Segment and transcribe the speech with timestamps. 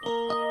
[0.00, 0.47] Música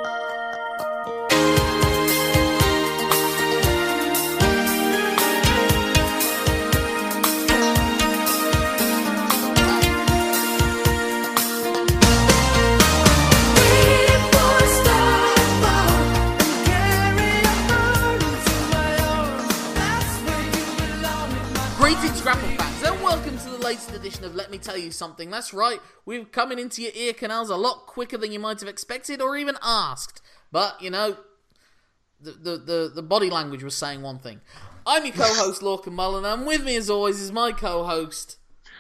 [23.68, 25.29] latest edition of Let Me Tell You Something.
[25.29, 28.70] That's right, we're coming into your ear canals a lot quicker than you might have
[28.70, 30.21] expected or even asked.
[30.54, 31.18] But, you know,
[32.22, 34.40] the, the, the, the body language was saying one thing.
[34.86, 38.38] I'm your co host, Lorcan Mullen, and with me, as always, is my co host.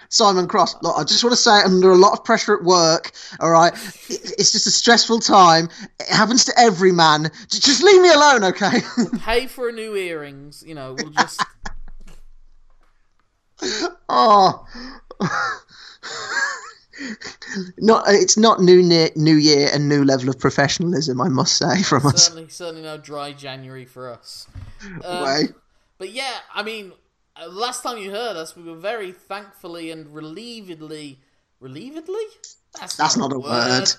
[0.07, 0.81] Simon Cross.
[0.81, 3.73] Look, I just want to say, under a lot of pressure at work, all right,
[4.07, 5.67] it's just a stressful time.
[5.99, 7.29] It happens to every man.
[7.49, 8.79] Just leave me alone, okay?
[9.19, 11.43] Pay for a new earrings, you know, we'll just.
[14.09, 14.65] oh.
[17.77, 21.81] not it's not new year, new year and new level of professionalism, I must say,
[21.83, 22.27] from us.
[22.27, 24.47] certainly, certainly no dry January for us.
[25.03, 25.43] Um, Way.
[25.97, 26.93] But yeah, I mean,
[27.35, 31.17] uh, last time you heard us, we were very thankfully and relievedly,
[31.61, 32.23] relievedly?
[32.79, 33.89] That's not a word.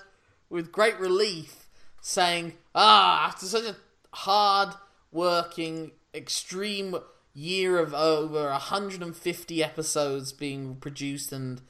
[0.50, 1.68] With great relief,
[2.00, 3.77] saying, ah, after such a
[4.12, 4.74] hard
[5.12, 6.96] working, extreme
[7.39, 11.61] year of over 150 episodes being produced and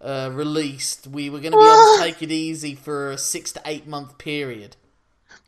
[0.00, 3.52] uh, released, we were going to be able to take it easy for a six
[3.52, 4.76] to eight month period.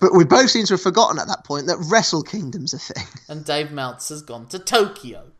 [0.00, 3.04] But we both seem to have forgotten at that point that Wrestle Kingdom's a thing.
[3.28, 5.32] And Dave Meltz has gone to Tokyo.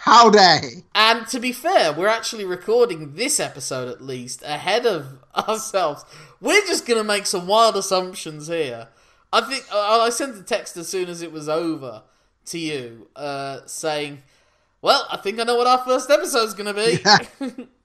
[0.00, 0.84] Howdy!
[0.94, 6.04] And to be fair, we're actually recording this episode at least ahead of ourselves.
[6.40, 8.88] We're just going to make some wild assumptions here.
[9.32, 12.02] I think I sent a text as soon as it was over
[12.46, 14.22] to you, uh, saying,
[14.82, 17.66] "Well, I think I know what our first episode's going to be."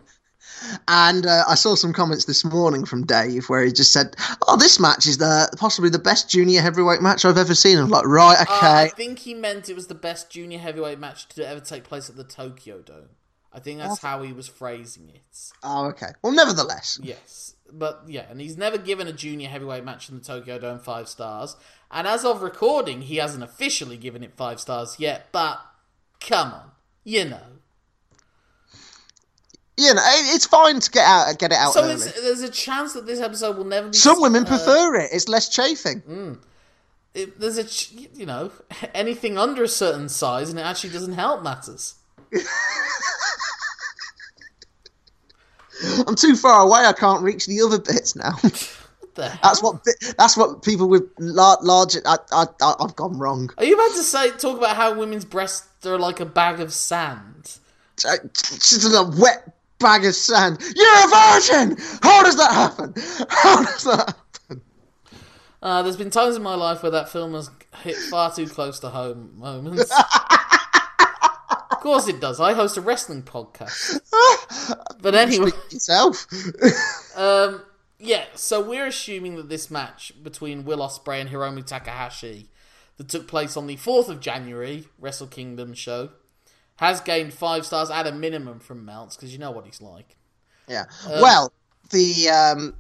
[0.88, 4.16] And uh, I saw some comments this morning from Dave where he just said,
[4.48, 7.90] "Oh, this match is the possibly the best junior heavyweight match I've ever seen." I'm
[7.90, 8.84] like, right, Uh, okay.
[8.84, 12.10] I think he meant it was the best junior heavyweight match to ever take place
[12.10, 13.10] at the Tokyo Dome.
[13.52, 15.52] I think that's how he was phrasing it.
[15.64, 16.12] Oh, okay.
[16.22, 20.24] Well, nevertheless, Yes, but yeah, and he's never given a junior heavyweight match in the
[20.24, 21.56] Tokyo Dome five stars.
[21.92, 25.28] And as of recording, he hasn't officially given it five stars yet.
[25.32, 25.60] But
[26.20, 26.72] come on,
[27.04, 27.42] you know.
[29.78, 33.06] you know, it's fine to get out, get it out So there's a chance that
[33.06, 33.94] this episode will never be.
[33.98, 35.10] Some women uh, prefer it.
[35.12, 36.40] It's less chafing.
[37.14, 37.66] it- there's a
[38.14, 38.52] you know
[38.94, 41.96] anything under a certain size, and it actually doesn't help matters.
[46.08, 46.82] I'm too far away.
[46.86, 48.34] I can't reach the other bits now.
[49.16, 49.86] What that's what.
[50.18, 51.96] That's what people with lar- large.
[52.06, 53.50] I, I, I, I've gone wrong.
[53.58, 56.74] Are you about to say talk about how women's breasts are like a bag of
[56.74, 57.60] sand?
[57.98, 60.60] She's Just a wet bag of sand.
[60.76, 61.78] You're a virgin.
[62.02, 62.94] How does that happen?
[63.30, 64.16] How does that?
[64.50, 64.62] happen?
[65.62, 67.50] Uh, there's been times in my life where that film has
[67.84, 69.92] hit far too close to home moments.
[71.86, 72.40] of course it does.
[72.40, 74.00] I host a wrestling podcast.
[75.02, 76.26] But anyway, yourself.
[77.16, 77.62] um,
[78.00, 78.26] yeah.
[78.34, 82.50] So we're assuming that this match between Will Ospreay and Hiromu Takahashi,
[82.98, 86.10] that took place on the fourth of January, Wrestle Kingdom show,
[86.78, 90.16] has gained five stars at a minimum from Meltz because you know what he's like.
[90.68, 90.86] Yeah.
[91.06, 91.54] well,
[91.92, 92.74] the um,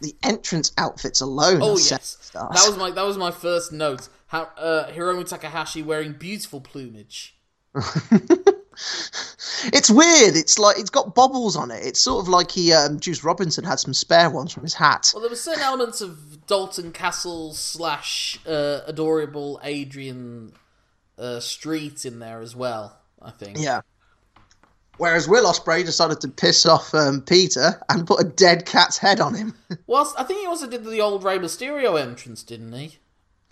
[0.00, 1.58] the entrance outfits alone.
[1.62, 4.08] Oh yes, that was my that was my first note.
[4.28, 7.35] How uh, Hiromu Takahashi wearing beautiful plumage.
[9.72, 10.36] It's weird.
[10.36, 11.84] It's like it's got bobbles on it.
[11.84, 15.10] It's sort of like he um, Juice Robinson had some spare ones from his hat.
[15.14, 20.52] Well, there were certain elements of Dalton Castle slash uh, adorable Adrian
[21.18, 22.96] uh, Street in there as well.
[23.20, 23.58] I think.
[23.58, 23.80] Yeah.
[24.98, 29.20] Whereas Will Ospreay decided to piss off um, PETA and put a dead cat's head
[29.20, 29.54] on him.
[29.86, 32.98] Whilst I think he also did the old Rey Mysterio entrance, didn't he?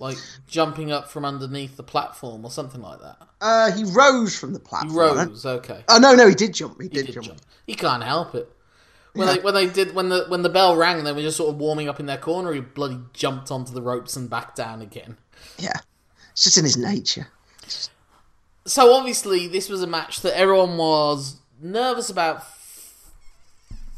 [0.05, 3.17] Like jumping up from underneath the platform or something like that.
[3.41, 4.93] Uh, he rose from the platform.
[4.93, 5.47] He rose.
[5.47, 5.83] Okay.
[5.89, 6.77] Oh no, no, he did jump.
[6.81, 7.27] He, He did, did jump.
[7.27, 7.41] jump.
[7.67, 8.49] He can't help it.
[9.15, 11.49] When they when they did when the when the bell rang they were just sort
[11.55, 14.83] of warming up in their corner, he bloody jumped onto the ropes and back down
[14.83, 15.17] again.
[15.59, 15.79] Yeah,
[16.33, 17.29] it's just in his nature.
[18.67, 23.11] So obviously, this was a match that everyone was nervous about f-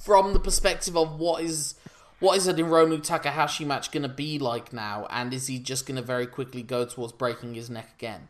[0.05, 1.76] from the perspective of what is
[2.19, 5.87] what is an Hiromu Takahashi match going to be like now, and is he just
[5.87, 8.29] going to very quickly go towards breaking his neck again?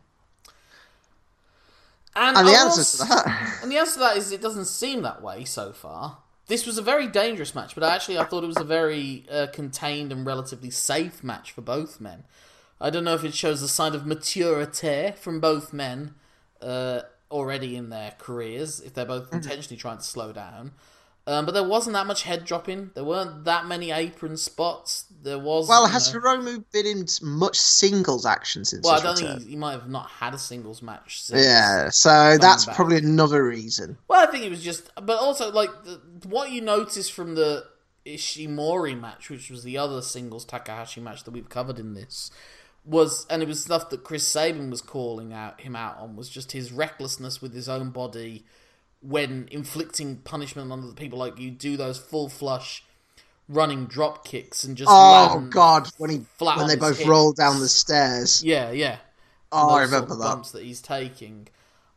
[2.15, 5.03] And, And the answer to that, and the answer to that is it doesn't seem
[5.03, 6.17] that way so far.
[6.47, 9.47] This was a very dangerous match, but actually I thought it was a very uh,
[9.53, 12.23] contained and relatively safe match for both men.
[12.79, 16.15] I don't know if it shows a sign of maturity from both men
[16.61, 20.71] uh, already in their careers, if they're both intentionally trying to slow down.
[21.27, 22.91] Um, but there wasn't that much head dropping.
[22.95, 25.05] There weren't that many apron spots.
[25.21, 25.67] There was.
[25.67, 29.31] Well, has know- Hiromu been in much singles action since Well, I don't return?
[29.35, 31.21] think he, he might have not had a singles match.
[31.23, 31.43] Since.
[31.43, 32.77] Yeah, so that's back.
[32.77, 33.97] probably another reason.
[34.07, 37.65] Well, I think it was just, but also like the, what you noticed from the
[38.05, 42.31] Ishimori match, which was the other singles Takahashi match that we've covered in this,
[42.85, 46.29] was, and it was stuff that Chris Sabin was calling out him out on, was
[46.29, 48.45] just his recklessness with his own body
[49.01, 51.19] when inflicting punishment on other people.
[51.19, 52.83] Like you do those full flush
[53.49, 57.59] running drop kicks and just Oh God, when he flat when they both roll down
[57.59, 58.43] the stairs.
[58.43, 58.97] Yeah, yeah.
[59.51, 60.25] Oh, I those sort remember of that.
[60.25, 61.47] bumps that he's taking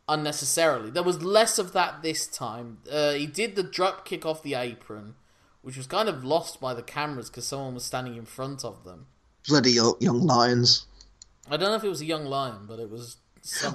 [0.07, 0.89] unnecessarily.
[0.89, 2.79] There was less of that this time.
[2.89, 5.15] Uh, he did the drop kick off the apron,
[5.61, 8.83] which was kind of lost by the cameras because someone was standing in front of
[8.83, 9.07] them.
[9.47, 10.85] Bloody young lions.
[11.49, 13.17] I don't know if it was a young lion, but it was.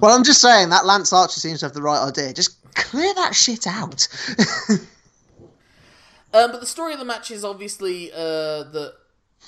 [0.00, 2.32] Well, I'm just saying that Lance Archer seems to have the right idea.
[2.32, 4.06] Just clear that shit out.
[6.36, 8.94] Um, but the story of the match is obviously uh, that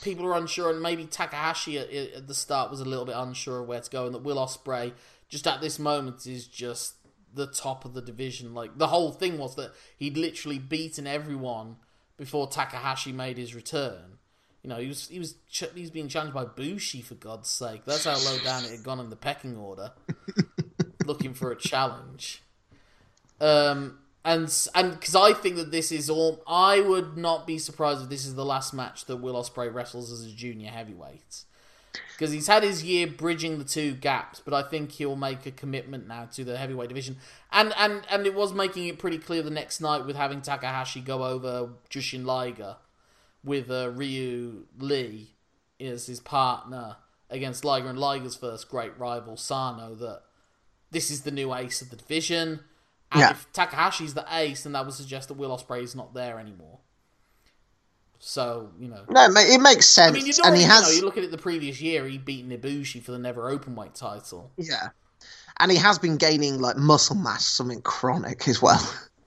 [0.01, 3.61] people are unsure, and maybe Takahashi at, at the start was a little bit unsure
[3.61, 4.93] of where to go, and that Will Ospreay
[5.29, 6.95] just at this moment is just
[7.35, 8.55] the top of the division.
[8.55, 11.77] Like the whole thing was that he'd literally beaten everyone
[12.17, 14.19] before Takahashi made his return.
[14.63, 17.49] You know, he was he was ch- he was being challenged by Bushi for God's
[17.49, 17.83] sake.
[17.85, 19.93] That's how low down it had gone in the pecking order.
[21.09, 22.43] looking for a challenge.
[23.41, 28.03] Um, and and because I think that this is all, I would not be surprised
[28.03, 31.45] if this is the last match that Will Ospreay wrestles as a junior heavyweight.
[32.13, 35.53] Because he's had his year bridging the two gaps, but I think he'll make a
[35.53, 37.17] commitment now to the heavyweight division.
[37.51, 41.01] And and and it was making it pretty clear the next night with having Takahashi
[41.01, 42.77] go over Jushin Liger
[43.45, 45.35] with uh, Ryu Lee
[45.81, 46.97] as his partner
[47.31, 50.23] against Liger and Liger's first great rival Sano that
[50.91, 52.61] this is the new ace of the division.
[53.13, 53.31] And Yeah.
[53.31, 56.79] if Takahashi's the ace, then that would suggest that Will Ospreay is not there anymore.
[58.19, 60.11] So you know, no, it makes sense.
[60.11, 62.07] I mean, you and he you has, know, you look at it the previous year,
[62.07, 64.51] he beat Ibushi for the NEVER openweight title.
[64.57, 64.89] yeah,
[65.61, 68.81] and he has been gaining like muscle mass, something chronic as well.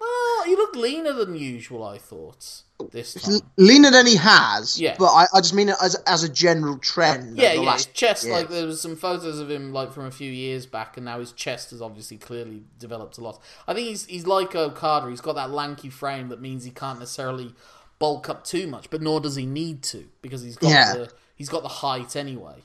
[0.51, 3.39] He looked leaner than usual, I thought this time.
[3.55, 4.77] Leaner than he has.
[4.77, 4.95] Yeah.
[4.99, 7.37] but I, I just mean it as as a general trend.
[7.37, 7.61] Yeah, yeah.
[7.61, 10.65] last His chest, like there was some photos of him like from a few years
[10.65, 13.41] back, and now his chest has obviously clearly developed a lot.
[13.65, 15.09] I think he's he's like Okada.
[15.09, 17.55] He's got that lanky frame that means he can't necessarily
[17.97, 20.93] bulk up too much, but nor does he need to because he's got Yeah.
[20.95, 22.63] the he's got the height anyway.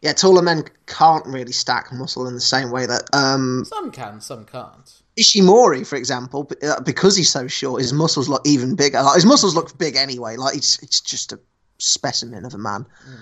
[0.00, 4.20] yeah, taller men can't really stack muscle in the same way that um, Some can,
[4.20, 4.90] some can't.
[5.20, 9.02] Ishimori, for example, uh, because he's so short, his muscles look even bigger.
[9.02, 10.36] Like, his muscles look big anyway.
[10.36, 11.38] Like it's it's just a
[11.78, 12.86] specimen of a man.
[13.08, 13.16] Mm.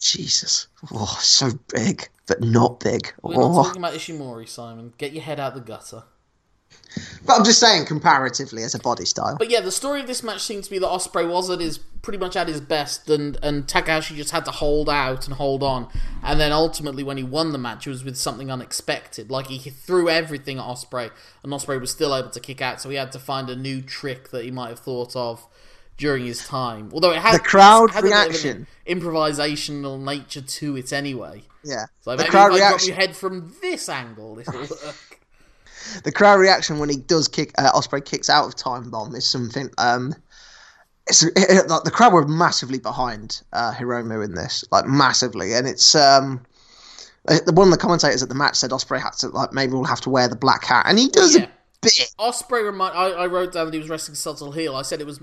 [0.00, 3.12] Jesus, oh, so big, but not big.
[3.22, 3.62] We're not Oh.
[3.62, 4.92] talking about Ishimori, Simon.
[4.98, 6.02] Get your head out the gutter.
[7.24, 9.36] But I'm just saying, comparatively, as a body style.
[9.38, 11.78] But yeah, the story of this match seems to be that Ospreay was at his
[11.78, 15.62] pretty much at his best, and and Takahashi just had to hold out and hold
[15.62, 15.88] on,
[16.22, 19.30] and then ultimately when he won the match, it was with something unexpected.
[19.30, 21.10] Like he threw everything at Ospreay,
[21.42, 23.80] and Ospreay was still able to kick out, so he had to find a new
[23.80, 25.46] trick that he might have thought of
[25.96, 26.90] during his time.
[26.92, 28.66] Although it had The crowd had a bit of an reaction.
[28.86, 31.42] improvisational nature to it anyway.
[31.64, 32.88] yeah, So the maybe crowd if I drop reaction.
[32.88, 35.11] your head from this angle, work.
[36.04, 39.28] The crowd reaction when he does kick uh, Ospreay kicks out of time bomb is
[39.28, 39.70] something.
[39.78, 40.14] Um,
[41.06, 45.54] it's it, it- like the crowd were massively behind uh, Hiromu in this, like massively,
[45.54, 46.44] and it's um.
[47.28, 49.72] uh, the- One of the commentators at the match said Ospreay had to like maybe
[49.72, 51.44] we'll have to wear the black hat, and he does Yeah.
[51.44, 51.48] a
[51.80, 51.92] bit.
[52.18, 54.76] Ospreay remind I, I wrote down that he was wrestling subtle heel.
[54.76, 55.20] I said it was.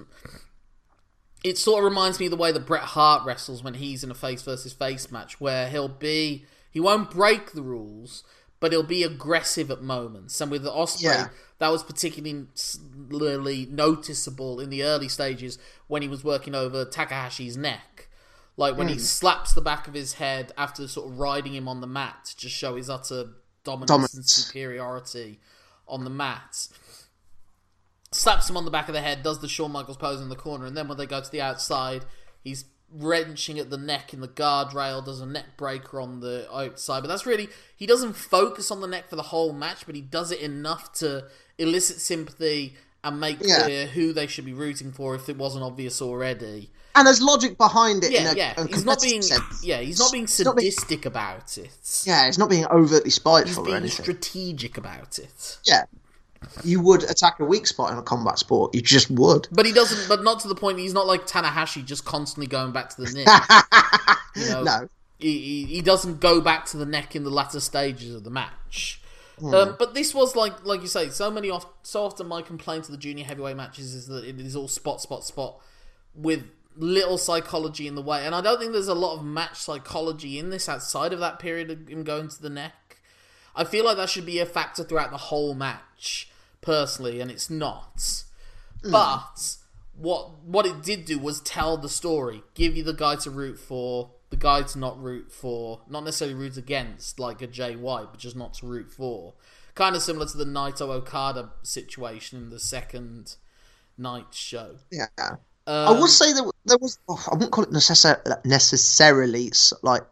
[1.44, 4.12] It sort of reminds me of the way that Bret Hart wrestles when he's in
[4.12, 8.24] a face versus face match, where he'll be he won't break the rules,
[8.60, 10.40] but he'll be aggressive at moments.
[10.42, 11.30] And with Ospreay, Yeah.
[11.60, 18.10] that was particularly noticeable in the early stages when he was working over Takahashi's neck.
[18.58, 19.00] Like when he Hmm.
[19.00, 22.38] slaps the back of his head after sort of riding him on the mat to
[22.38, 23.30] just show his utter
[23.64, 25.40] dominance, and superiority
[25.88, 26.68] on the mat.
[28.12, 30.36] Slaps him on the back of the head, does the Shawn Michaels pose in the
[30.36, 32.06] corner, and then when they go to the outside,
[32.44, 37.02] he's wrenching at the neck in the guardrail, does a neck breaker on the outside.
[37.02, 40.02] But that's really he doesn't focus on the neck for the whole match, but he
[40.02, 41.26] does it enough to
[41.58, 43.64] elicit sympathy and make Yeah.
[43.64, 46.70] clear who they should be rooting for if it wasn't obvious already.
[46.96, 48.12] And there's logic behind it.
[48.12, 48.66] Yeah, a, yeah.
[48.68, 49.64] He's not being sense.
[49.64, 52.02] yeah, he's not being not being- sadistic about it.
[52.04, 54.04] Yeah, he's not being overtly He's spiteful or being anything.
[54.04, 55.60] strategic about it.
[55.64, 55.84] yeah,
[56.64, 58.74] you would attack a weak spot in a combat sport.
[58.74, 59.48] You just would.
[59.52, 60.08] But he doesn't.
[60.08, 60.80] But not to the point.
[60.80, 64.08] He's not like Tanahashi, just constantly going back to the neck.
[64.36, 67.60] You know, No, he, he, he doesn't go back to the neck in the latter
[67.60, 69.02] stages of the match.
[69.44, 72.86] Um, but this was like, like you say, so many off, so often my complaint
[72.86, 75.60] to the junior heavyweight matches is that it is all spot, spot, spot,
[76.14, 76.44] with
[76.76, 78.26] little psychology in the way.
[78.26, 81.40] And I don't think there's a lot of match psychology in this outside of that
[81.40, 82.74] period of him going to the neck.
[83.60, 87.50] I feel like that should be a factor throughout the whole match, personally, and it's
[87.50, 88.24] not.
[88.82, 89.58] But
[89.98, 93.60] what what it did do was tell the story, give you the guy to root
[93.60, 98.08] for, the guy to not root for, not necessarily root against, like a Jay White,
[98.12, 99.34] but just not to root for.
[99.76, 103.36] Kind of similar to the Naito Okada situation in the second
[103.98, 104.78] night show.
[104.90, 105.08] Yeah.
[105.20, 105.38] Um,
[105.68, 106.98] I would say there, there was.
[107.10, 109.52] oh, I wouldn't call it necessar- necessarily
[109.84, 110.04] like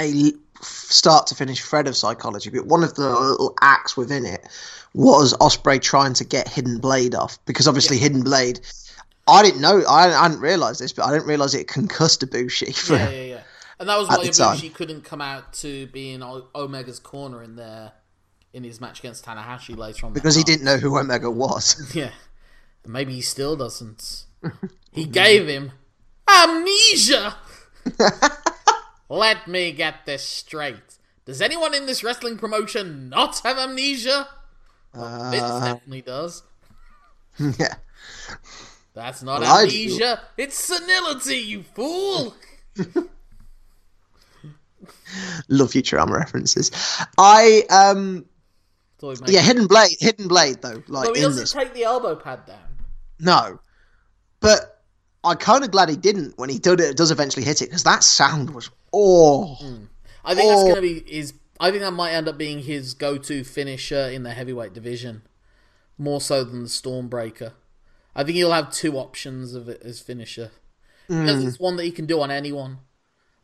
[0.00, 0.32] a
[0.62, 4.46] start to finish thread of psychology, but one of the little acts within it
[4.94, 8.60] was Osprey trying to get Hidden Blade off because obviously Hidden Blade.
[9.28, 9.82] I didn't know.
[9.88, 12.94] I, I hadn't realized this, but I didn't realize it concussed Ibushi for.
[12.94, 13.40] Yeah, yeah, yeah.
[13.78, 14.16] And that was why.
[14.16, 17.92] Ibushi couldn't come out to be in Omega's corner in there
[18.52, 20.12] in his match against Tanahashi later on.
[20.12, 21.94] because he didn't know who Omega was.
[21.94, 22.10] Yeah.
[22.84, 24.24] Maybe he still doesn't.
[24.92, 25.70] he gave him
[26.28, 27.36] amnesia.
[29.12, 30.96] Let me get this straight.
[31.26, 34.26] Does anyone in this wrestling promotion not have amnesia?
[34.94, 36.42] Well, Vince Uh, definitely does.
[37.38, 37.74] yeah.
[38.94, 40.22] That's not Well, amnesia.
[40.38, 42.34] It's senility, you fool.
[45.48, 46.70] Love Futurama references.
[47.18, 48.24] I um
[48.98, 51.52] Thought he'd make yeah, Hidden Blade, Hidden Blade though, like he doesn't this.
[51.52, 52.58] take the elbow pad down.
[53.20, 53.60] No,
[54.40, 54.82] but
[55.22, 56.96] I'm kind of glad he didn't when he did it.
[56.96, 59.84] Does eventually hit it because that sound was oh hmm.
[60.24, 60.64] I think that's Oh.
[60.64, 61.34] going to be his.
[61.58, 65.22] I think that might end up being his go-to finisher in the heavyweight division,
[65.98, 67.52] more so than the Stormbreaker.
[68.14, 70.50] I think he'll have two options of it as finisher.
[71.08, 71.48] Because hmm.
[71.48, 72.78] it's one that he can do on anyone.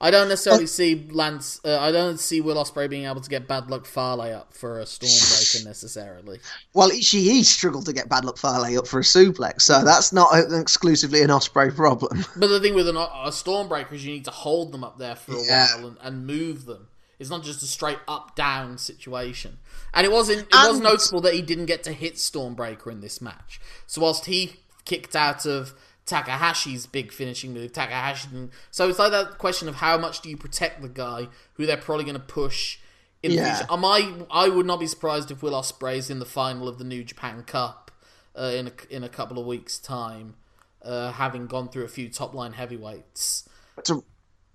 [0.00, 1.61] I don't necessarily see Lance.
[1.64, 4.78] Uh, I don't see Will Ospreay being able to get Bad Luck Fale up for
[4.81, 6.38] a Stormbreaker necessarily.
[6.73, 6.90] well.
[6.90, 11.23] Ishii struggled to get Bad Luck Fale up for a suplex, so that's not exclusively
[11.23, 12.25] an Ospreay problem.
[12.37, 15.17] But the thing with an, a Stormbreaker is you need to hold them up there
[15.17, 15.67] for a Yeah.
[15.76, 16.87] while and, and move them.
[17.19, 19.59] It's not just a straight up down situation.
[19.93, 20.43] And it wasn't.
[20.43, 23.61] It was notable that he didn't get to hit Stormbreaker in this match.
[23.88, 25.75] So whilst he kicked out of
[26.09, 28.29] Takahashi's big finishing move, Takahashi.
[28.71, 31.77] So it's like that question of how much do you protect the guy who they're
[31.77, 32.79] probably going to push.
[33.21, 33.57] In the Yeah.
[33.57, 33.73] future.
[33.73, 34.15] Am I?
[34.31, 37.43] I would not be surprised if Will Ospreay's in the final of the New Japan
[37.43, 37.91] Cup
[38.38, 40.37] uh, in a, in a couple of weeks' time,
[40.83, 43.49] uh, having gone through a few top line heavyweights.
[43.83, 44.05] to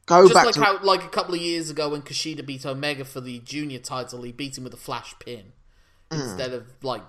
[0.06, 2.66] go Just back like to how, like a couple of years ago when Kushida beat
[2.66, 5.52] Omega for the junior title, he beat him with a flash pin
[6.10, 6.22] Hmm.
[6.22, 7.02] instead of like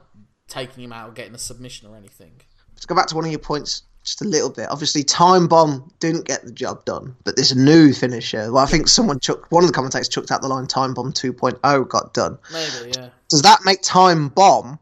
[0.49, 2.41] taking him out or getting a submission or anything.
[2.81, 4.69] to go back to one of your points just a little bit.
[4.71, 8.53] Obviously, Time Bomb didn't get the job done, but this new finisher.
[8.53, 11.13] Well, I think someone chucked one of the commentators chucked out the line "Time Bomb
[11.13, 12.39] 2.0" got done.
[12.53, 13.09] Maybe, yeah.
[13.31, 14.79] Does that make Time Bomb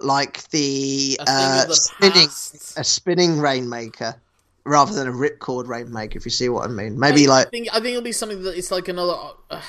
[0.00, 2.78] like the, A uh, the spinning past.
[2.78, 4.14] a spinning rainmaker
[4.64, 6.18] rather than a ripcord rainmaker?
[6.18, 8.42] If you see what I mean, maybe I like think I think it'll be something
[8.42, 9.14] that it's like another.
[9.50, 9.60] Uh,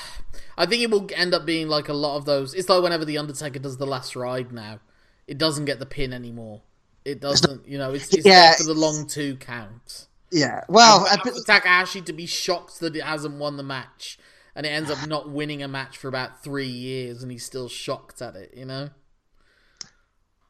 [0.56, 2.54] I think it will end up being like a lot of those.
[2.54, 4.80] It's like whenever the Undertaker does the last ride now,
[5.26, 6.62] it doesn't get the pin anymore.
[7.08, 8.54] It doesn't, you know, it's, it's Yeah.
[8.56, 10.06] for the long two count.
[10.30, 10.64] yeah.
[10.68, 14.18] Well, bit- for Takahashi to be shocked that it hasn't won the match,
[14.54, 17.68] and it ends up not winning a match for about three years, and he's still
[17.68, 18.52] shocked at it.
[18.54, 18.90] You know,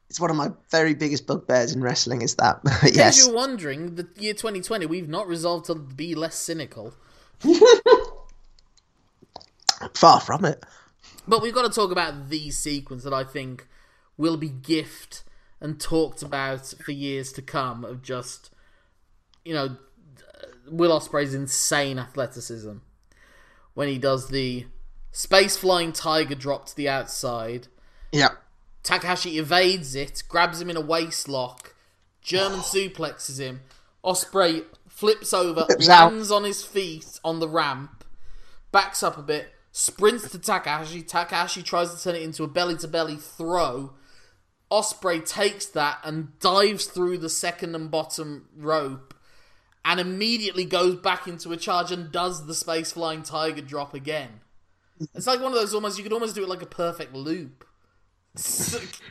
[0.09, 2.21] it's one of my very biggest bugbears in wrestling.
[2.23, 3.25] Is that In case yes?
[3.25, 6.93] you're wondering, the year 2020, we've not resolved to be less cynical,
[9.93, 10.61] Far from it.
[11.27, 13.67] but we've got to talk about the sequence that I think
[14.17, 15.23] will be gift
[15.61, 18.49] and talked about for years to come of just,
[19.43, 19.77] you know,
[20.69, 22.77] Will Ospreay's insane athleticism
[23.73, 24.65] when he does the
[25.11, 27.67] space flying tiger drop to the outside.
[28.11, 28.29] Yeah.
[28.83, 31.75] Takahashi evades it, grabs him in a waist lock,
[32.21, 33.61] German suplexes him.
[34.03, 36.13] Ospreay flips over, Flips out.
[36.13, 38.03] lands on his feet on the ramp,
[38.71, 41.01] backs up a bit, sprints to Takahashi.
[41.01, 43.93] Takahashi tries to turn it into a belly to belly throw.
[44.71, 49.13] Ospreay takes that and dives through the second and bottom rope
[49.83, 54.41] and immediately goes back into a charge and does the space flying tiger drop again.
[55.15, 57.65] It's like one of those almost you could almost do it like a perfect loop.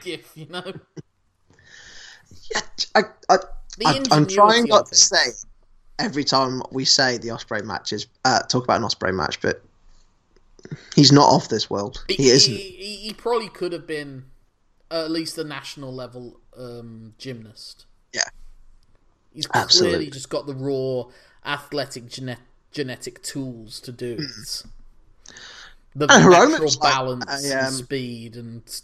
[0.05, 0.73] gif, you know.
[2.51, 2.61] Yeah,
[2.95, 3.37] I, I,
[3.85, 5.33] I, I'm trying not to say
[5.99, 9.63] every time we say the Ospreay matches, uh, talk about an Ospreay match, but
[10.95, 12.05] he's not off this world.
[12.09, 12.55] He, He, isn't.
[12.55, 14.25] he, he probably could have been
[14.91, 17.87] at least a national level um, gymnast.
[18.13, 18.23] Yeah.
[19.33, 19.97] He's Absolutely.
[19.97, 21.05] clearly just got the raw
[21.45, 22.37] athletic gene-
[22.73, 24.63] genetic tools to do it.
[25.95, 28.81] the And natural was like, balance, I, and um, speed, and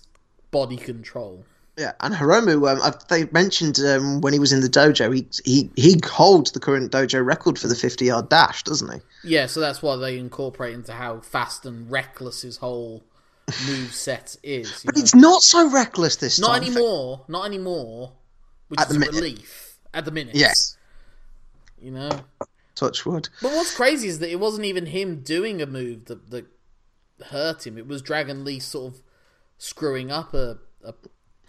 [0.51, 1.45] body control.
[1.77, 5.27] Yeah, and Hiromu, um, I- they mentioned um, when he was in the dojo, he
[5.45, 9.01] he he holds the current dojo record for the fifty yard dash, doesn't he?
[9.25, 13.03] Yeah, so that's why they incorporate into how fast and reckless his whole
[13.67, 14.83] move set is.
[14.85, 15.03] But know?
[15.03, 16.63] it's not so reckless this Not time.
[16.65, 17.25] anymore.
[17.29, 18.13] Not anymore.
[18.69, 19.15] Which At is the a minute.
[19.15, 20.35] relief at the minute.
[20.35, 20.77] Yes,
[21.81, 22.11] You know.
[22.75, 23.29] touch wood.
[23.43, 26.47] But what's crazy is that it wasn't even him doing a move that that
[27.27, 27.79] hurt him.
[27.79, 29.03] It was Dragon Lee sort of
[29.59, 30.95] screwing up a, a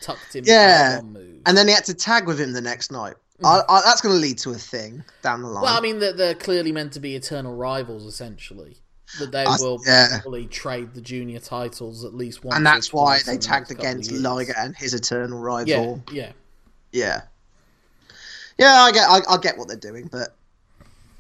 [0.02, 1.42] tucked in Yeah, move.
[1.46, 3.16] and then he had to tag with him the next night.
[3.42, 3.46] Mm-hmm.
[3.48, 5.64] I, I, that's going to lead to a thing down the line.
[5.64, 8.78] well, I mean, they're, they're clearly meant to be eternal rivals, essentially.
[9.20, 10.20] That they I- will yeah.
[10.22, 12.58] probably trade the junior titles at least once.
[12.58, 14.12] and that's why they the tagged next couple of against.
[14.12, 16.04] Liger and his eternal rival.
[16.12, 16.32] yeah.
[16.92, 17.24] Yeah,
[18.58, 20.34] yeah, I get, I, I get what they're doing, but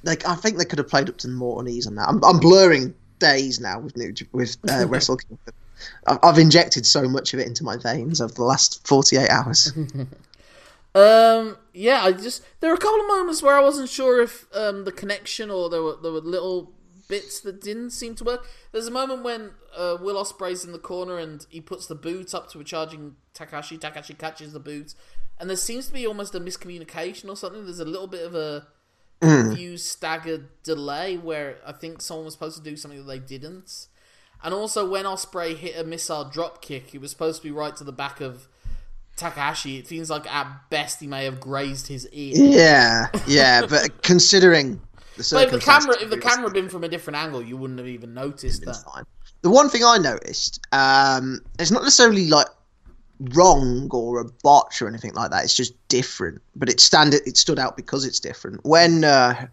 [0.04, 2.08] like, I think they could have played up to more unease on that.
[2.08, 5.40] I'm, I'm blurring days now with new with uh, Wrestle Kingdom.
[6.08, 9.74] I've, I've injected so much of it into my veins over the last 48 hours.
[10.94, 14.46] Um, yeah, I just there were a couple of moments where I wasn't sure if
[14.54, 16.72] um the connection or there were there were little
[17.08, 18.48] bits that didn't seem to work.
[18.72, 22.34] There's a moment when uh, Will Ospreay's in the corner and he puts the boot
[22.34, 23.80] up to a charging Takashi.
[23.80, 24.94] Takashi catches the boot,
[25.40, 27.66] and there seems to be almost a miscommunication or something.
[27.66, 28.68] There's a little bit of a
[29.22, 33.88] confused, staggered delay where I think someone was supposed to do something that they didn't.
[34.44, 37.76] And also, when Ospreay hit a missile drop kick, it was supposed to be right
[37.78, 38.48] to the back of
[39.16, 39.78] Takahashi.
[39.78, 42.34] It seems like at best he may have grazed his ear.
[42.36, 44.82] yeah, yeah, but considering
[45.18, 47.58] the But if the camera, if the camera had been from a different angle, you
[47.58, 48.84] wouldn't have even noticed that.
[48.92, 49.04] fine.
[49.42, 52.48] The one thing I noticed, um, it's not necessarily like
[53.20, 55.44] wrong or a botch or anything like that.
[55.44, 58.64] It's just different, but it stand it stood out because it's different.
[58.66, 59.48] When uh,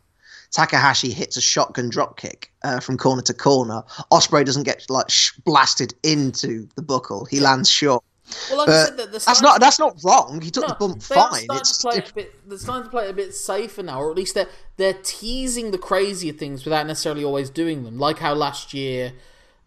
[0.50, 5.11] Takahashi hits a shotgun drop kick uh, from corner to corner, Ospreay doesn't get like
[5.11, 7.25] sh- blasted into the buckle.
[7.26, 8.02] He lands short.
[8.49, 10.41] Well, like I said, the, the that's not that's not wrong.
[10.41, 11.47] He took No, the bump fine.
[11.50, 12.49] It's to play it bit.
[12.49, 15.71] They're starting to play it a bit safer now, or at least they're they're teasing
[15.71, 17.99] the crazier things without necessarily always doing them.
[17.99, 19.13] Like how last year,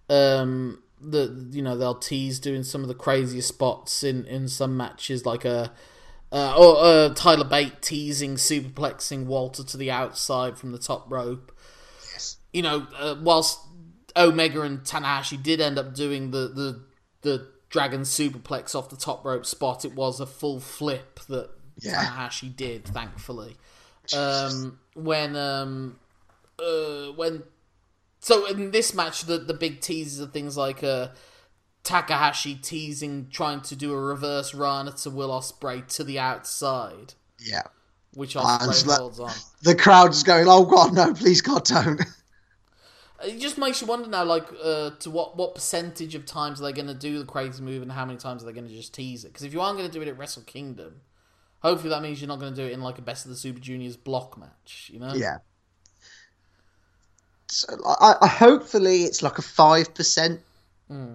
[0.10, 4.76] um, the you know they'll tease doing some of the crazier spots in in some
[4.78, 5.72] matches, like a.
[6.32, 11.56] Uh, or uh, Tyler Bate teasing superplexing Walter to the outside from the top rope.
[12.12, 12.38] Yes.
[12.52, 13.60] You know, uh, whilst
[14.18, 16.84] Omega and Tanahashi did end up doing the the
[17.22, 21.50] the dragon superplex off the top rope spot, it was a full flip that
[21.82, 22.06] Yeah.
[22.06, 23.58] Tanahashi did, thankfully.
[24.16, 26.00] Um, when um,
[26.58, 27.44] uh, when
[28.22, 31.10] so in this match, the the big teases are things like uh,
[31.84, 37.64] Takahashi teasing trying to do a reverse run to Will Ospreay to the outside, yeah.
[38.14, 39.34] which Ospreay holds on.
[39.64, 41.14] The crowd's going, "Oh God, no!
[41.14, 42.02] Please, God, don't!"
[43.24, 46.66] It just makes you wonder now, like, uh, to what what percentage of times are
[46.66, 48.74] they going to do the crazy move, and how many times are they going to
[48.74, 49.30] just tease it?
[49.30, 51.02] Because if you aren't going to do it at Wrestle Kingdom,
[51.62, 53.38] hopefully that means you're not going to do it in like a Best of the
[53.38, 54.90] Super Juniors block match.
[54.94, 55.14] You know?
[55.14, 55.38] Yeah.
[57.48, 60.42] So, I, I hopefully it's like a five percent,
[60.90, 61.14] Hmm.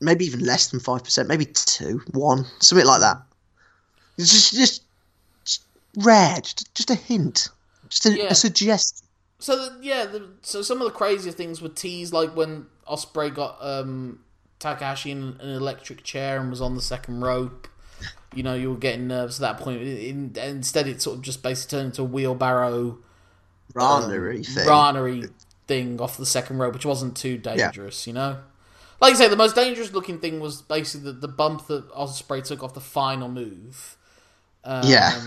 [0.00, 3.20] maybe even less than five percent, maybe two, one, something like that.
[4.16, 4.82] It's just, just,
[5.44, 5.62] just
[5.96, 7.48] rare, just, just a hint,
[7.88, 8.26] just a, Yeah.
[8.30, 9.06] a suggestion.
[9.42, 13.34] So the, yeah, the, so some of the crazier things were teased, like when Ospreay
[13.34, 14.20] got um,
[14.60, 17.66] Takahashi in an electric chair and was on the second rope.
[18.32, 19.82] You know, you were getting nervous at that point.
[19.82, 22.98] In, instead, it sort of just basically turned into a wheelbarrow
[23.74, 24.64] Ranery thing.
[24.64, 25.28] Ranery
[25.66, 28.38] thing off the second rope, which wasn't too dangerous, you know?
[29.00, 32.44] Like I say, the most dangerous looking thing was basically the, the bump that Ospreay
[32.44, 33.96] took off the final move.
[34.62, 35.20] Um, Yeah.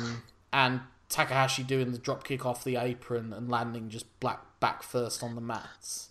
[0.54, 0.80] And
[1.15, 5.36] Takahashi doing the drop kick off the apron and landing just black back first on
[5.36, 6.10] the mats.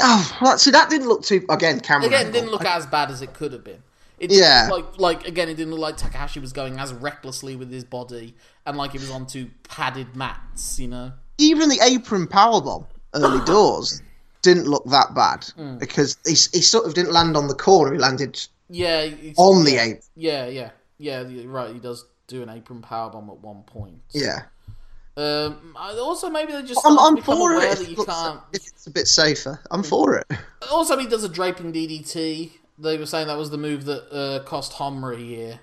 [0.00, 1.44] Oh, well, see, that didn't look too.
[1.50, 2.06] Again, camera.
[2.06, 2.32] Again, angle.
[2.32, 3.82] didn't look as bad as it could have been.
[4.18, 4.68] It Yeah.
[4.70, 8.34] like like again, it didn't look like Takahashi was going as recklessly with his body
[8.66, 11.12] and like it was onto padded mats, you know.
[11.38, 14.02] Even the apron powerbomb early doors
[14.42, 15.76] didn't look that bad Hmm.
[15.78, 17.92] because he, he sort of didn't land on the corner.
[17.92, 19.82] He landed Yeah, on the yeah.
[19.82, 20.02] apron.
[20.16, 21.42] Yeah, yeah, yeah.
[21.46, 24.00] Right, he does do an apron powerbomb at one point.
[24.12, 24.42] Yeah.
[25.16, 27.78] Um, also, maybe they just I'm, I'm for it.
[27.78, 28.40] that you it can't.
[28.52, 30.26] it's a bit safer, I'm for it.
[30.70, 32.52] Also, he does a draping DDT.
[32.78, 35.60] They were saying that was the move that uh, cost Homri here.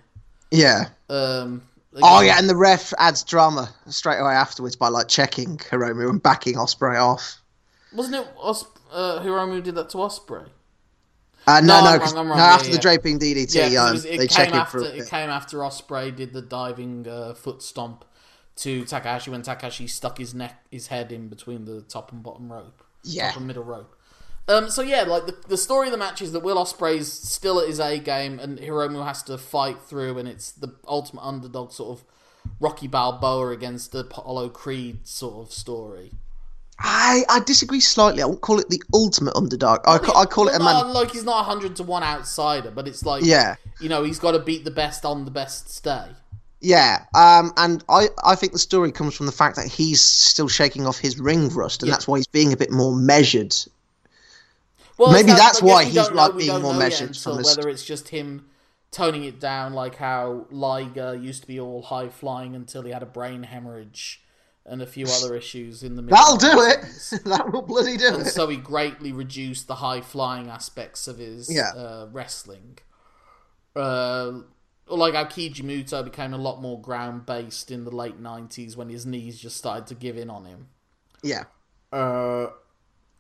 [0.52, 0.90] Yeah.
[1.10, 1.64] Um,
[2.04, 6.22] Oh yeah, and the ref adds drama straight away afterwards by like checking Hiromu and
[6.22, 7.42] backing Ospreay off.
[7.92, 10.48] wasn't it Os- uh, Hiromu did that to Ospreay?
[11.48, 12.36] Uh, No, no, no, wrong, wrong, no.
[12.36, 12.76] yeah, after yeah.
[12.76, 15.08] the draping DDT, Yeah, 'cause um, it, was, they it check came after for it
[15.10, 18.04] came after Ospreay did the diving uh, foot stomp
[18.58, 22.52] to Takahashi when Takahashi stuck his neck his head in between the top and bottom
[22.52, 23.30] rope, Yeah.
[23.30, 23.96] top and middle rope.
[24.50, 27.60] Um, so yeah, like the, the story of the match is that Will Ospreay's still
[27.60, 31.72] at his A game, and Hiromu has to fight through, and it's the ultimate underdog
[31.72, 32.06] sort of
[32.60, 36.12] Rocky Balboa against the Apollo Creed sort of story.
[36.80, 38.22] I, I disagree slightly.
[38.22, 39.80] I won't call it the ultimate underdog.
[39.86, 40.90] I, I call it a man.
[40.94, 43.56] like he's not hundred to one outsider, but it's like Yeah.
[43.82, 46.06] you know, he's got to beat the best on the best day.
[46.60, 50.48] Yeah, um, and I, I think the story comes from the fact that he's still
[50.48, 51.94] shaking off his ring rust, and Yeah.
[51.94, 53.56] that's why he's being a bit more measured.
[54.98, 57.84] Well, Maybe it's that's why he's know- like being more measured from this- whether it's
[57.86, 58.46] just him
[58.92, 63.04] toning it down, like how Liger used to be all high flying until he had
[63.04, 64.22] a brain hemorrhage
[64.68, 66.18] and a few other issues in the middle.
[66.18, 67.22] That'll do it.
[67.26, 68.32] that will bloody do And it.
[68.32, 71.72] so he greatly reduced the high flying aspects of his Yeah.
[71.76, 72.78] uh, wrestling.
[73.76, 74.40] Uh,
[74.90, 78.90] like how Keiji Muto became a lot more ground based in the late 90s when
[78.90, 80.68] his knees just started to give in on him.
[81.24, 81.46] Yeah,
[81.92, 82.48] Uh,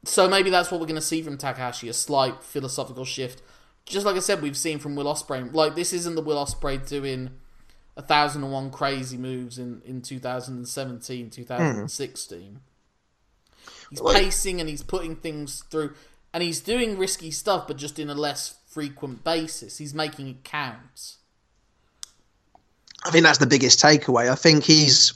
[0.05, 3.41] so maybe that's what we're going to see from Takahashi a slight philosophical shift.
[3.85, 5.53] Just like I said, we've seen from Will Ospreay.
[5.53, 7.31] Like this isn't the Will Ospreay doing
[7.97, 12.59] a thousand and one crazy moves in in 2017, 2016.
[13.89, 15.95] He's Well- pacing and he's putting things through,
[16.33, 19.77] and he's doing risky stuff, but just in a less frequent basis.
[19.79, 21.15] He's making it count.
[23.03, 24.29] I think that's the biggest takeaway.
[24.29, 25.13] I think he's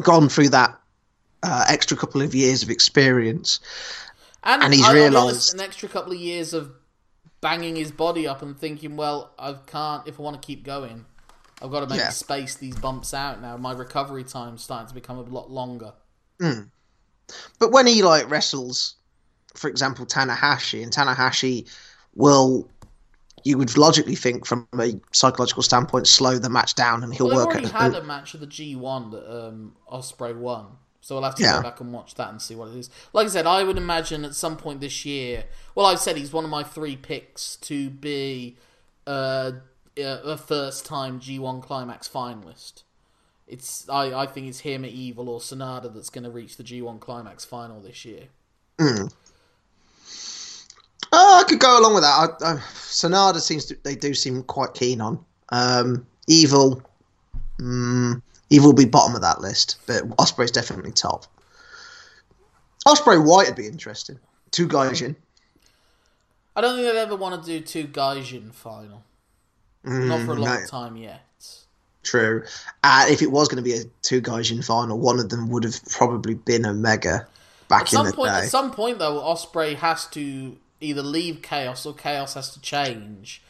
[0.00, 0.78] gone through that
[1.42, 3.60] uh, extra couple of years of experience.
[4.42, 6.72] And, And he's I- I'll be honest, realised- an extra couple of years of
[7.40, 11.06] banging his body up and thinking, well, I can't if I want to keep going.
[11.62, 12.10] I've got to make Yeah.
[12.10, 13.56] space these bumps out now.
[13.56, 15.92] My recovery time's starting to become a lot longer.
[17.58, 18.94] But when he like wrestles,
[19.54, 21.68] for example, Tanahashi, and Tanahashi
[22.14, 22.68] will,
[23.44, 27.36] you would logically think from a psychological standpoint, slow the match down, and he'll Well,
[27.36, 31.24] work already at had a match of the G1 that um, Ospreay won, so we'll
[31.24, 31.56] have to Yeah.
[31.56, 32.90] go back and watch that and see what it is.
[33.12, 35.44] Like I said, I would imagine at some point this year.
[35.74, 38.56] Well, I've said he's one of my three picks to be
[39.06, 39.52] uh,
[39.96, 42.84] a first-time G1 Climax finalist.
[43.46, 47.00] It's I, I think it's him, Evil, or Sanada that's going to reach the G1
[47.00, 48.24] Climax final this year.
[51.12, 52.42] Oh, I could go along with that.
[52.42, 55.24] I, I, Sanada seems to they do seem quite keen on.
[55.48, 56.80] Um, Evil,
[57.58, 61.26] mm, Evil will be bottom of that list, but Ospreay's definitely top.
[62.86, 64.18] Ospreay White would be interesting.
[64.52, 65.16] Two Gaijin.
[66.54, 69.02] I don't think they'd ever want to do two Gaijin final.
[69.84, 70.66] Not for a Mm, long no.
[70.66, 71.22] time yet.
[72.02, 72.44] True.
[72.82, 75.64] Uh, if it was going to be a two Gaijin final, one of them would
[75.64, 77.26] have probably been Omega
[77.68, 78.38] back At in some the point, day.
[78.38, 83.42] at some point though, Ospreay has to either leave Chaos or Chaos has to change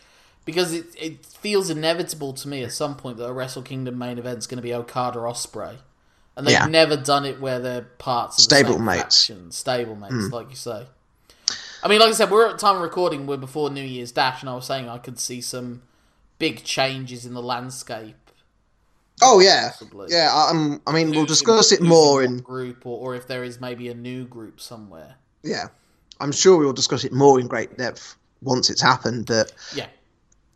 [0.44, 4.18] because it it feels inevitable to me at some point that a Wrestle Kingdom main
[4.18, 5.76] event is going to be Okada Ospreay,
[6.36, 6.66] and they've Yeah.
[6.66, 9.02] never done it where they're parts of Stable the same mates.
[9.02, 10.86] faction, stable mates, like you say.
[11.84, 13.26] I mean, like I said, we're at time of recording.
[13.28, 15.82] We're before New Year's Dash, and I was saying I could see some
[16.40, 18.16] big changes in the landscape.
[19.22, 20.08] oh yeah, Possibly.
[20.10, 20.32] yeah.
[20.50, 23.88] Um, I mean, we'll discuss it more in group, or, or if there is maybe
[23.88, 25.14] a new group somewhere.
[25.44, 25.68] yeah.
[26.22, 29.24] I'm sure we will discuss it more in great depth once it's happened.
[29.26, 29.86] But Yeah.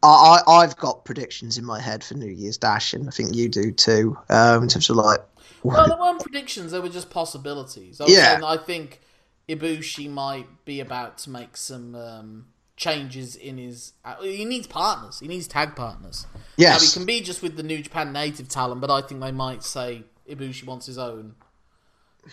[0.03, 3.35] I, I I've got predictions in my head for New Year's Dash, and I think
[3.35, 4.19] you do too.
[4.29, 5.21] Um, in terms of like,
[5.63, 7.99] Well, there weren't predictions; they were just possibilities.
[8.01, 8.33] I Yeah.
[8.33, 9.01] saying I think
[9.49, 13.93] Ibushi might be about to make some um, changes in his.
[14.05, 15.21] Uh, he needs partners.
[15.21, 16.27] He needs tag partners.
[16.59, 19.33] Now, he can be just with the New Japan native talent, but I think they
[19.33, 21.35] might say Ibushi wants his own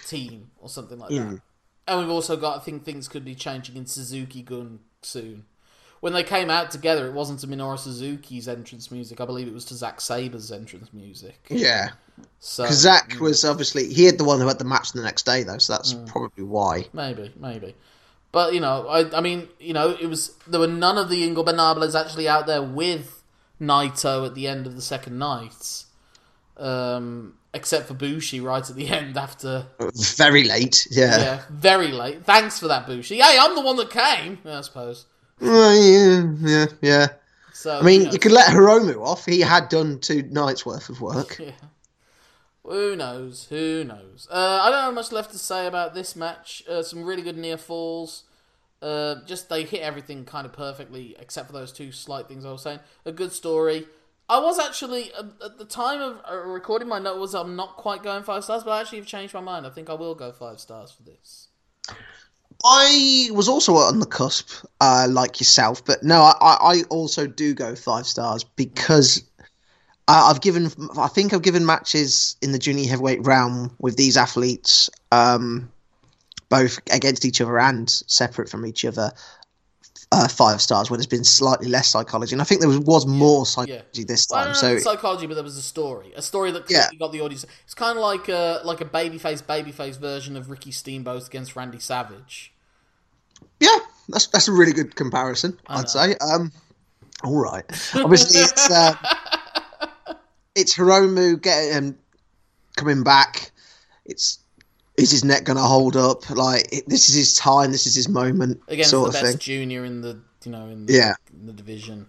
[0.08, 1.16] team or something like Hmm.
[1.36, 1.42] that.
[1.88, 5.46] And we've also got, I think things could be changing in Suzuki Gun soon.
[6.00, 9.20] When they came out together, it wasn't to Minoru Suzuki's entrance music.
[9.22, 11.40] I believe it was to Zack Sabre's entrance music.
[11.50, 11.90] yeah.
[12.40, 15.26] So Because Zack was obviously he had the one who had the match the next
[15.26, 16.06] day though, so that's Hmm.
[16.06, 16.88] probably why.
[16.94, 17.76] Maybe, maybe.
[18.32, 21.28] But you know, I, I mean, you know, it was there were none of the
[21.28, 23.24] Ingobernables actually out there with
[23.60, 25.84] Naito at the end of the second night,
[26.58, 29.66] um, except for Bushi right at the end after
[30.18, 31.18] Very late, yeah.
[31.20, 32.24] yeah, very late.
[32.24, 33.18] Thanks for that, Bushi.
[33.18, 34.40] Hey, I'm the one that came.
[34.46, 35.06] I suppose.
[35.40, 37.08] Well, yeah, yeah, yeah.
[37.54, 39.26] So I mean, know, you could let Hiromu off.
[39.26, 41.38] He had done two nights worth of work.
[41.48, 41.52] Yeah.
[42.64, 43.48] Who knows?
[43.50, 44.28] Who knows?
[44.30, 46.64] Uh, I don't have much left to say about this match.
[46.70, 48.24] Uh, some really good near falls.
[48.82, 52.52] Uh, just they hit everything kind of perfectly, except for those two slight things I
[52.52, 52.80] was saying.
[53.06, 53.88] A good story.
[54.30, 58.02] I was actually at the time of uh, recording my note was I'm not quite
[58.02, 59.68] going five stars, but I actually have changed my mind.
[59.68, 61.50] I think I will go five stars for this.
[62.64, 67.54] I was also on the cusp, uh, like yourself, but no, I I also do
[67.54, 69.24] go five stars because
[70.08, 74.18] I, I've given, I think I've given matches in the junior heavyweight realm with these
[74.18, 75.72] athletes um,
[76.50, 79.12] both against each other and separate from each other.
[80.14, 83.06] Uh, five stars where there's been slightly less psychology, and I think there was, was
[83.08, 84.04] more psychology Yeah.
[84.06, 84.48] this Well, time.
[84.50, 86.90] know so psychology, but there was a story, a story that Yeah.
[87.00, 87.46] got the audience.
[87.64, 91.80] It's kind of like a like a babyface babyface version of Ricky Steamboat against Randy
[91.80, 92.52] Savage.
[93.62, 93.78] yeah,
[94.10, 95.58] that's that's a really good comparison.
[95.70, 96.16] I'd say.
[96.18, 96.52] Um,
[97.24, 97.64] all right.
[97.96, 98.94] Obviously, it's uh,
[100.56, 101.96] it's Hiromu getting um,
[102.76, 103.52] coming back.
[104.06, 104.40] It's
[104.98, 106.30] is his neck going to hold up?
[106.30, 107.72] Like it, this is his time.
[107.72, 108.62] This is his moment.
[108.68, 109.38] against the best thing.
[109.38, 111.14] junior in the you know in the, Yeah.
[111.34, 112.08] in the division.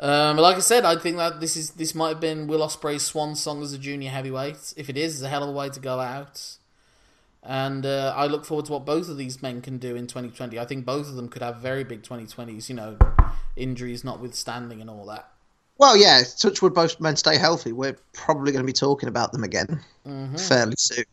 [0.00, 3.02] Um, like I said, I think that this is this might have been Will Ospreay's
[3.02, 4.74] swan song as a junior heavyweight.
[4.76, 6.56] If it is, it's a hell of a way to go out.
[7.42, 10.58] And uh, I look forward to what both of these men can do in 2020.
[10.58, 12.68] I think both of them could have very big 2020s.
[12.68, 12.98] You know,
[13.56, 15.30] injuries notwithstanding and all that.
[15.78, 16.22] Well, yeah.
[16.38, 17.72] Touchwood, both men stay healthy.
[17.72, 20.36] We're probably going to be talking about them again Mm-hmm.
[20.36, 21.04] fairly soon.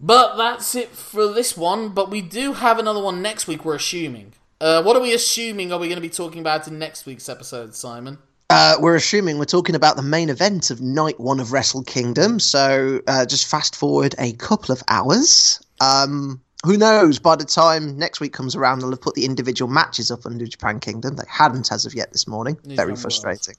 [0.00, 1.90] But that's it for this one.
[1.90, 3.64] But we do have another one next week.
[3.64, 4.34] We're assuming.
[4.60, 5.72] Uh, what are we assuming?
[5.72, 8.18] Are we going to be talking about in next week's episode, Simon?
[8.50, 12.40] Uh, we're assuming we're talking about the main event of night one of Wrestle Kingdom.
[12.40, 15.60] So uh, just fast forward a couple of hours.
[15.80, 17.18] Um, who knows?
[17.18, 20.36] By the time next week comes around, they'll have put the individual matches up on
[20.36, 21.16] New Japan Kingdom.
[21.16, 22.58] They hadn't as of yet this morning.
[22.64, 23.54] New Very Japan frustrating.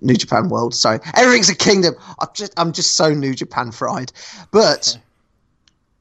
[0.00, 0.74] New Japan World.
[0.74, 1.94] Sorry, everything's a kingdom.
[2.18, 4.12] I'm just, I'm just so New Japan fried.
[4.50, 5.02] But Okay.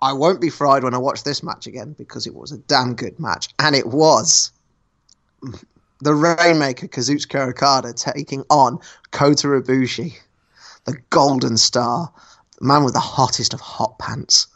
[0.01, 2.95] I won't be fried when I watch this match again because it was a damn
[2.95, 4.51] good match, and it was
[6.01, 8.79] the Rainmaker Kazuchika Okada taking on
[9.11, 10.15] Kota Ibushi,
[10.85, 12.11] the Golden Star,
[12.59, 14.47] the man with the hottest of hot pants.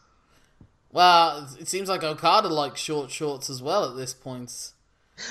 [0.93, 4.71] Well, it seems like Okada likes short shorts as well at this point.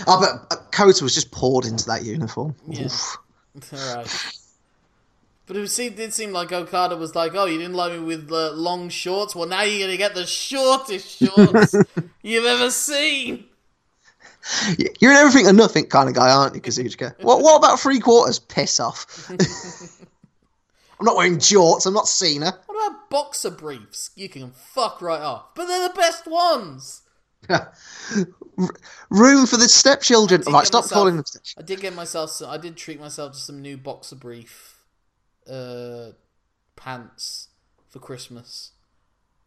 [0.06, 2.54] Oh, but Kota was just poured into that uniform.
[2.68, 2.88] Yeah.
[3.72, 4.38] Alright.
[5.46, 8.30] But it se- did seem like Okada was like, oh, you didn't like me with
[8.30, 9.36] uh, long shorts?
[9.36, 11.74] Well, now you're going to get the shortest shorts
[12.22, 13.44] you've ever seen.
[15.00, 17.14] You're an everything and nothing kind of guy, aren't you, Kazuchika?
[17.22, 18.40] what, what about three quarters?
[18.40, 19.30] Piss off.
[19.30, 21.86] I'm not wearing jorts.
[21.86, 22.58] I'm not Cena.
[23.12, 24.10] Boxer briefs?
[24.16, 25.54] You can fuck right off.
[25.54, 27.02] But they're the best ones.
[29.10, 30.42] Room for the stepchildren.
[30.42, 31.42] I did Right, get stop myself- calling them step.
[31.58, 34.82] I did get myself, some, I did treat myself to some new boxer brief
[35.48, 36.10] uh,
[36.76, 37.48] pants
[37.88, 38.72] for Christmas.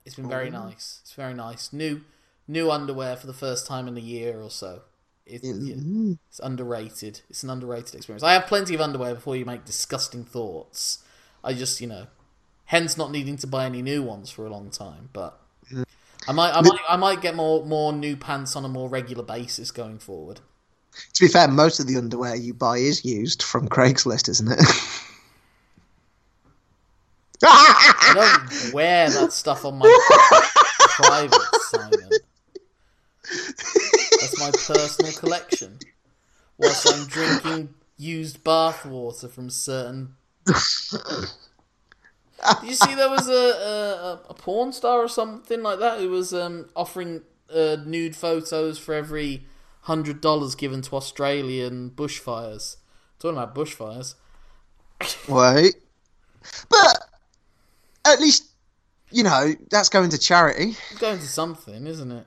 [0.05, 0.99] It's been very nice.
[1.01, 1.73] It's very nice.
[1.73, 2.01] New
[2.47, 4.81] new underwear for the first time in a year or so.
[5.25, 7.21] It, yeah, it's underrated.
[7.27, 8.21] It's an underrated experience.
[8.21, 11.03] I have plenty of underwear before you make disgusting thoughts.
[11.43, 12.05] I just, you know,
[12.65, 15.09] hence not needing to buy any new ones for a long time.
[15.13, 15.39] But
[15.71, 15.85] mm.
[16.27, 19.23] I might, I might, I might get more more new pants on a more regular
[19.23, 20.41] basis going forward.
[21.13, 24.59] To be fair, most of the underwear you buy is used from Craigslist, isn't it?
[27.43, 29.97] I don't wear that stuff on my
[30.79, 31.37] private,
[31.69, 32.09] Simon.
[33.23, 35.79] That's my personal collection.
[36.57, 40.15] Whilst I'm drinking used bath water from certain.
[42.61, 46.09] Did you see there was a, a a porn star or something like that who
[46.09, 47.21] was um, offering
[47.53, 49.45] uh, nude photos for every
[49.81, 52.77] hundred dollars given to Australian bushfires?
[53.19, 54.15] Talking about bushfires.
[55.27, 55.75] Wait.
[56.69, 57.09] But
[58.05, 58.45] at least,
[59.11, 60.75] you know, that's going to charity.
[60.91, 62.25] It's going to something, isn't it?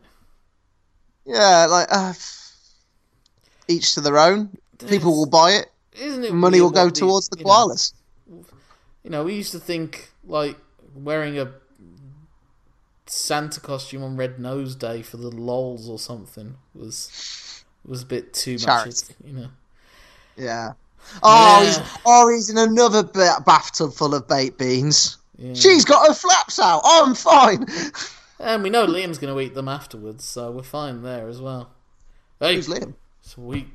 [1.25, 2.15] Yeah, like, uh,
[3.69, 4.57] each to their own.
[4.89, 5.71] People will buy it.
[6.01, 6.33] Isn't it?
[6.33, 7.93] Money will go what the- towards the you know, koalas.
[9.09, 10.59] You know, we used to think like
[10.95, 11.51] wearing a
[13.07, 18.35] Santa costume on Red Nose Day for the lols or something was was a bit
[18.35, 18.65] too much.
[18.65, 19.15] Charity.
[19.25, 19.49] You know,
[20.37, 20.73] Yeah.
[21.23, 21.67] Oh, Yeah.
[21.67, 25.17] he's oh he's in another ba- bathtub full of baked beans.
[25.39, 25.55] yeah.
[25.55, 26.83] She's got her flaps out.
[26.85, 27.65] Oh, I'm fine.
[28.39, 31.71] and we know Liam's going to eat them afterwards, so we're fine there as well.
[32.41, 32.93] Hey, Who's Liam?
[33.23, 33.69] sweet.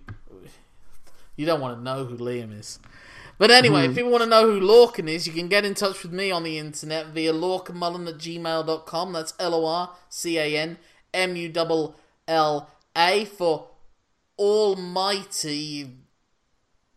[1.38, 2.78] You don't want to know who Liam is.
[3.44, 3.90] But anyway, Hmm.
[3.90, 6.32] if people want to know who Lorcan is, you can get in touch with me
[6.32, 9.12] on the internet via lorcanmullen at gmail.com.
[9.12, 10.78] That's L O R C A N
[11.14, 11.94] M U L
[12.26, 13.68] L A for
[14.40, 15.92] almighty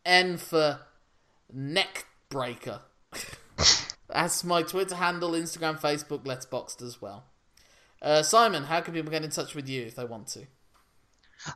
[0.04, 0.82] N for
[1.52, 2.82] neck breaker.
[4.08, 7.24] That's my Twitter handle, Instagram, Facebook, Letterboxd as well.
[8.00, 10.46] Uh, Simon, how can people get in touch with you if they want to?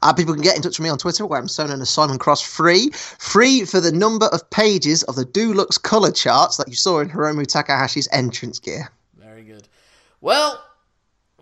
[0.03, 1.91] Uh, people can get in touch with me on Twitter, where I'm so known as
[1.91, 2.91] Simon Cross Free.
[2.91, 7.11] Free for the number of pages of the Dulux color charts that you saw in
[7.11, 8.91] Hiromu Takahashi's entrance gear.
[9.19, 9.69] Very good.
[10.21, 10.63] Well,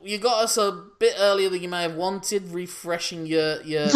[0.03, 3.89] you got us a bit earlier than you may have wanted, refreshing your your.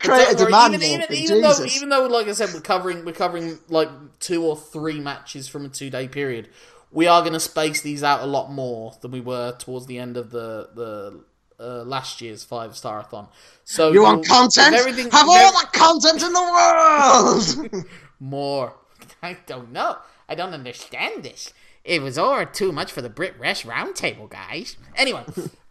[0.00, 3.12] Create a demand even, even, even though, even though, like I said, we're covering we're
[3.12, 3.88] covering like
[4.20, 6.48] two or three matches from a two day period.
[6.92, 9.98] We are going to space these out a lot more than we were towards the
[9.98, 11.24] end of the the
[11.58, 13.28] uh, last year's five starathon.
[13.64, 14.74] So You want content?
[14.74, 17.86] everything- Have all the content in the world!
[18.20, 18.74] more.
[19.22, 19.96] I don't know.
[20.28, 21.52] I don't understand this.
[21.84, 24.76] It was all too much for the Brit Rest Roundtable, guys.
[24.96, 25.24] Anyway.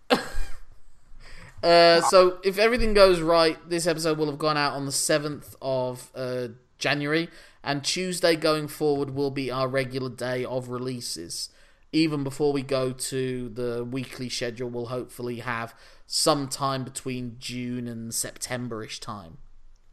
[1.63, 5.55] uh, so, if everything goes right, this episode will have gone out on the 7th
[5.61, 7.29] of uh, January,
[7.63, 11.49] and Tuesday going forward will be our regular day of releases.
[11.95, 15.73] Even before we go to the weekly schedule, we'll hopefully have
[16.05, 19.37] some time between June and September-ish time.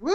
[0.01, 0.13] Woo!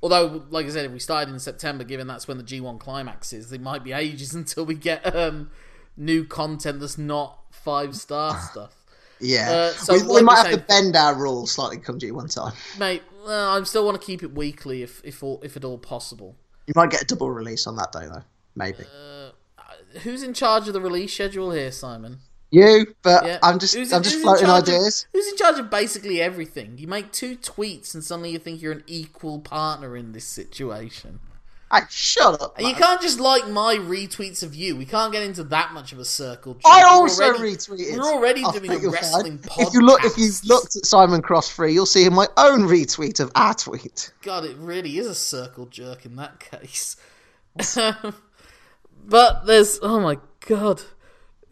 [0.00, 3.32] Although, like I said, if we started in September, given that's when the G1 climax
[3.32, 5.50] is, it might be ages until we get um,
[5.96, 8.76] new content that's not five star stuff.
[9.18, 9.50] Yeah.
[9.50, 12.52] Uh, so we, we might have to bend our rules slightly come G1 time.
[12.78, 15.76] Mate, well, I still want to keep it weekly if if all, if at all
[15.76, 16.36] possible.
[16.68, 18.22] You might get a double release on that day, though.
[18.54, 18.84] Maybe.
[20.02, 22.18] Who's in charge of the release schedule here, Simon?
[22.52, 23.38] you, but Yeah.
[23.44, 25.06] I'm just Who's- I'm just floating charge of- ideas.
[25.12, 26.78] who's in charge of basically everything?
[26.78, 31.20] You make two tweets and suddenly you think you're an equal partner in this situation.
[31.72, 32.60] Hey, shut up.
[32.60, 34.74] You can't just like my retweets of you.
[34.74, 36.54] We can't get into that much of a circle.
[36.54, 36.62] jerk.
[36.66, 37.96] I We're also already- retweeted.
[37.96, 39.68] We're already I doing a wrestling find- podcast.
[39.68, 42.62] If you look, if you've looked at Simon Cross free, you'll see in my own
[42.62, 44.12] retweet of our tweet.
[44.22, 46.96] God, it really is a circle jerk in that case.
[47.76, 48.14] Um,
[49.06, 50.82] but there's oh my god.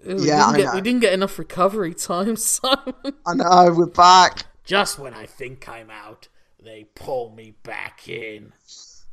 [0.05, 0.75] We Yeah, didn't I get, know.
[0.75, 2.95] we didn't get enough recovery time, Simon.
[3.27, 4.45] I know we're back.
[4.65, 6.29] Just when I think I'm out,
[6.63, 8.53] they pull me back in.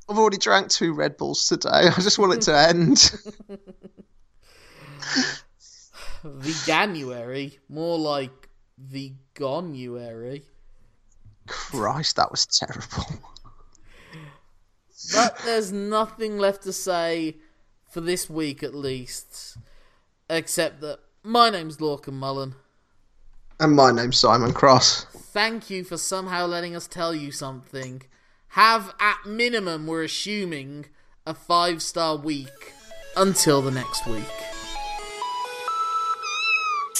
[0.08, 1.70] I've already drank two Red Bulls today.
[1.70, 3.12] I just want it to end.
[6.24, 8.50] the January, more like
[8.92, 10.44] veganuary.
[11.48, 13.06] Christ, that was terrible.
[15.14, 17.38] But there's nothing left to say
[17.96, 19.56] for this week, at least,
[20.30, 22.56] except that my name's Lorcan Mullen.
[23.58, 25.06] And my name's Simon Cross.
[25.06, 28.02] Thank you for somehow letting us tell you something.
[28.50, 30.88] Have, at minimum, we're assuming,
[31.26, 32.74] a five star week
[33.16, 34.45] until the next week.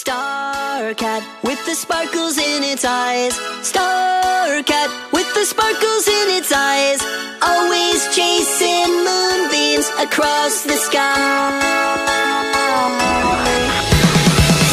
[0.06, 3.34] Star cat with the sparkles in its eyes.
[3.66, 7.02] Star cat with the sparkles in its eyes.
[7.42, 11.58] Always chasing moonbeams across the sky.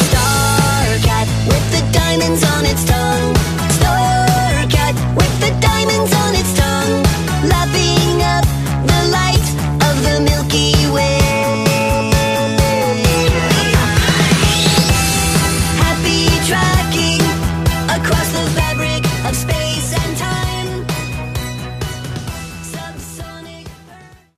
[0.06, 2.44] Star cat with the diamonds